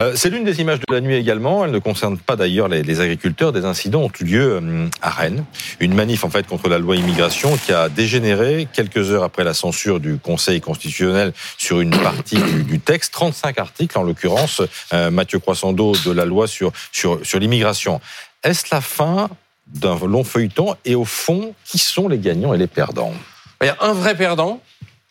[0.00, 1.64] Euh, c'est l'une des images de la nuit également.
[1.64, 3.52] Elle ne concerne pas d'ailleurs les, agriculteurs.
[3.52, 5.44] Des incidents ont eu lieu euh, à Rennes.
[5.80, 9.54] Une manif en fait contre la loi immigration qui a dégénéré quelques heures après la
[9.54, 13.12] censure du Conseil constitutionnel sur une partie du, texte.
[13.12, 18.00] 35 articles en l'occurrence, euh, Mathieu Croissando de la loi sur, sur, sur l'immigration.
[18.44, 19.28] Est-ce la fin
[19.66, 20.76] d'un long feuilleton?
[20.84, 23.14] Et au fond, qui sont les gagnants et les perdants?
[23.60, 24.60] Il y a un vrai perdant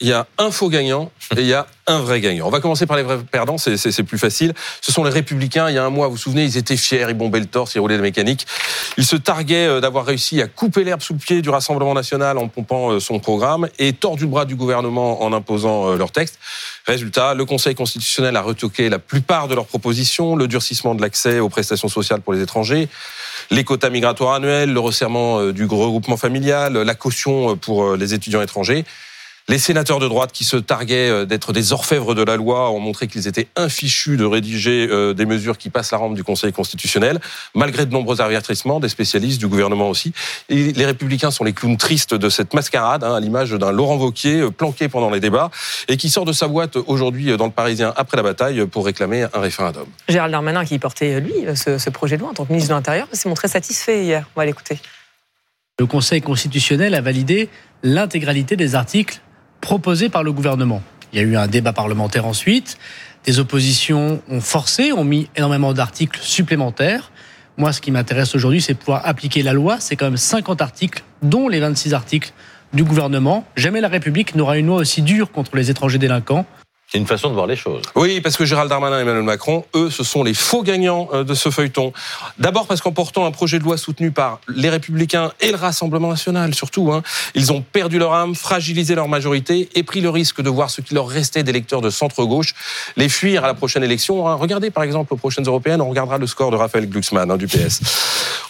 [0.00, 2.46] il y a un faux gagnant et il y a un vrai gagnant.
[2.46, 4.54] On va commencer par les vrais perdants, c'est plus facile.
[4.80, 5.68] Ce sont les républicains.
[5.70, 7.74] Il y a un mois, vous vous souvenez, ils étaient fiers, ils bombaient le torse,
[7.74, 8.46] ils roulaient la mécanique.
[8.96, 12.38] Ils se targuaient euh, d'avoir réussi à couper l'herbe sous le pied du Rassemblement national
[12.38, 16.12] en pompant euh, son programme et tordu le bras du gouvernement en imposant euh, leur
[16.12, 16.38] texte.
[16.86, 21.40] Résultat, le Conseil constitutionnel a retoqué la plupart de leurs propositions, le durcissement de l'accès
[21.40, 22.88] aux prestations sociales pour les étrangers,
[23.50, 28.84] les quotas migratoires annuels, le resserrement du regroupement familial, la caution pour les étudiants étrangers.
[29.50, 32.80] Les sénateurs de droite qui se targuaient euh, d'être des orfèvres de la loi ont
[32.80, 36.52] montré qu'ils étaient infichus de rédiger euh, des mesures qui passent la rampe du Conseil
[36.52, 37.18] constitutionnel,
[37.54, 40.12] malgré de nombreux avertissements des spécialistes du gouvernement aussi.
[40.50, 43.96] Et les républicains sont les clowns tristes de cette mascarade, hein, à l'image d'un Laurent
[43.96, 45.50] Vauquier euh, planqué pendant les débats
[45.88, 49.28] et qui sort de sa boîte aujourd'hui dans le Parisien après la bataille pour réclamer
[49.32, 49.86] un référendum.
[50.10, 52.74] Gérald Darmanin, qui portait lui ce, ce projet de loi en tant que ministre de
[52.74, 54.28] l'Intérieur, s'est montré satisfait hier.
[54.36, 54.78] On va l'écouter.
[55.78, 57.48] Le Conseil constitutionnel a validé
[57.82, 59.22] l'intégralité des articles
[59.60, 60.82] proposé par le gouvernement.
[61.12, 62.78] Il y a eu un débat parlementaire ensuite.
[63.24, 67.10] Des oppositions ont forcé, ont mis énormément d'articles supplémentaires.
[67.56, 69.78] Moi, ce qui m'intéresse aujourd'hui, c'est pouvoir appliquer la loi.
[69.80, 72.32] C'est quand même 50 articles, dont les 26 articles
[72.72, 73.44] du gouvernement.
[73.56, 76.46] Jamais la République n'aura une loi aussi dure contre les étrangers délinquants.
[76.90, 77.82] C'est une façon de voir les choses.
[77.96, 81.22] Oui, parce que Gérald Darmanin et Emmanuel Macron, eux, ce sont les faux gagnants euh,
[81.22, 81.92] de ce feuilleton.
[82.38, 86.08] D'abord parce qu'en portant un projet de loi soutenu par les Républicains et le Rassemblement
[86.08, 87.02] national, surtout, hein,
[87.34, 90.80] ils ont perdu leur âme, fragilisé leur majorité et pris le risque de voir ce
[90.80, 92.54] qui leur restait d'électeurs de centre-gauche
[92.96, 94.26] les fuir à la prochaine élection.
[94.26, 94.36] Hein.
[94.36, 97.46] Regardez par exemple aux prochaines européennes, on regardera le score de Raphaël Glucksmann hein, du
[97.46, 97.80] PS.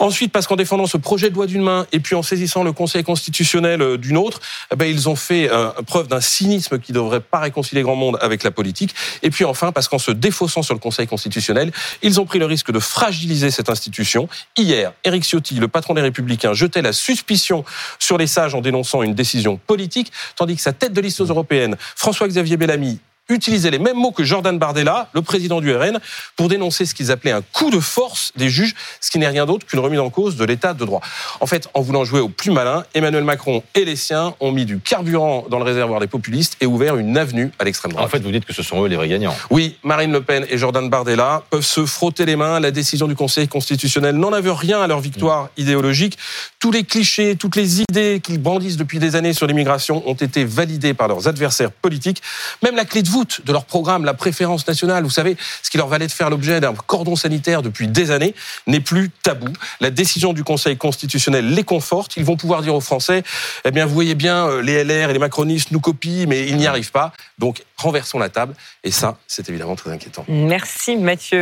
[0.00, 2.72] Ensuite, parce qu'en défendant ce projet de loi d'une main et puis en saisissant le
[2.72, 4.40] Conseil constitutionnel euh, d'une autre,
[4.72, 7.96] eh ben, ils ont fait euh, preuve d'un cynisme qui ne devrait pas réconcilier grand
[7.96, 8.94] monde avec la politique.
[9.22, 11.72] Et puis enfin, parce qu'en se défaussant sur le Conseil constitutionnel,
[12.02, 14.28] ils ont pris le risque de fragiliser cette institution.
[14.56, 17.64] Hier, Éric Ciotti, le patron des Républicains, jetait la suspicion
[17.98, 21.26] sur les sages en dénonçant une décision politique, tandis que sa tête de liste aux
[21.26, 25.98] européennes, François-Xavier Bellamy, utiliser les mêmes mots que Jordan Bardella, le président du RN,
[26.36, 29.46] pour dénoncer ce qu'ils appelaient un coup de force des juges, ce qui n'est rien
[29.46, 31.00] d'autre qu'une remise en cause de l'état de droit.
[31.40, 34.64] En fait, en voulant jouer au plus malin, Emmanuel Macron et les siens ont mis
[34.64, 38.06] du carburant dans le réservoir des populistes et ouvert une avenue à l'extrême droite.
[38.06, 39.36] En fait, vous dites que ce sont eux les vrais gagnants.
[39.50, 42.60] Oui, Marine Le Pen et Jordan Bardella peuvent se frotter les mains.
[42.60, 45.48] La décision du Conseil constitutionnel n'en avait rien à leur victoire mm.
[45.58, 46.18] idéologique.
[46.58, 50.44] Tous les clichés, toutes les idées qu'ils brandissent depuis des années sur l'immigration ont été
[50.44, 52.22] validés par leurs adversaires politiques.
[52.62, 53.08] Même la clé de
[53.44, 56.60] de leur programme, la préférence nationale, vous savez, ce qui leur valait de faire l'objet
[56.60, 58.34] d'un cordon sanitaire depuis des années,
[58.66, 59.52] n'est plus tabou.
[59.80, 62.16] La décision du Conseil constitutionnel les conforte.
[62.16, 63.22] Ils vont pouvoir dire aux Français,
[63.64, 66.56] eh bien, vous voyez bien, euh, les LR et les macronistes nous copient, mais ils
[66.56, 67.12] n'y arrivent pas.
[67.38, 68.54] Donc, renversons la table.
[68.84, 70.24] Et ça, c'est évidemment très inquiétant.
[70.28, 71.36] Merci Mathieu.